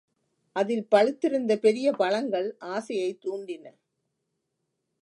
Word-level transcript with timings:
அதில் 0.55 0.87
பழுத்திருந்த 0.91 1.55
பெரிய 1.55 1.91
பழங்கள் 1.91 2.55
ஆசையைத் 2.59 3.25
தூண்டின. 3.25 3.65